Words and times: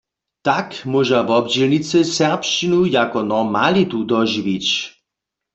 Tak 0.45 0.67
móža 0.91 1.19
wobdźělnicy 1.29 1.99
serbšćinu 2.17 2.79
jako 2.97 3.19
normalitu 3.31 3.97
dožiwić. 4.11 4.67